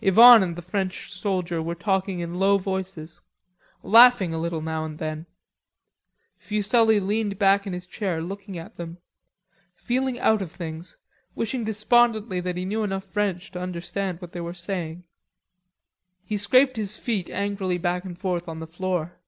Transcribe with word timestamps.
Yvonne 0.00 0.42
and 0.42 0.56
the 0.56 0.62
French 0.62 1.12
soldier 1.12 1.62
were 1.62 1.76
talking 1.76 2.18
in 2.18 2.40
low 2.40 2.58
voices, 2.58 3.22
laughing 3.84 4.34
a 4.34 4.38
little 4.40 4.60
now 4.60 4.84
and 4.84 4.98
then. 4.98 5.26
Fuselli 6.40 6.98
leaned 6.98 7.38
back 7.38 7.68
in 7.68 7.72
his 7.72 7.86
chair 7.86 8.20
looking 8.20 8.58
at 8.58 8.76
them, 8.76 8.98
feeling 9.72 10.18
out 10.18 10.42
of 10.42 10.50
things, 10.50 10.96
wishing 11.36 11.62
despondently 11.62 12.40
that 12.40 12.56
he 12.56 12.64
knew 12.64 12.82
enough 12.82 13.04
French 13.04 13.52
to 13.52 13.60
understand 13.62 14.20
what 14.20 14.32
they 14.32 14.40
were 14.40 14.54
saying. 14.54 15.04
He 16.24 16.36
scraped 16.36 16.76
his 16.76 16.96
feet 16.96 17.30
angrily 17.30 17.78
back 17.78 18.04
and 18.04 18.18
forth 18.18 18.48
on 18.48 18.58
the 18.58 18.66
floor. 18.66 19.20